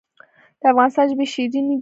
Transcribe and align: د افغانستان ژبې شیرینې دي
د 0.59 0.61
افغانستان 0.71 1.05
ژبې 1.11 1.25
شیرینې 1.33 1.75
دي 1.77 1.79